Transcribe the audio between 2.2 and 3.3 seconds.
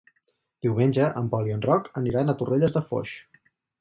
a Torrelles de Foix.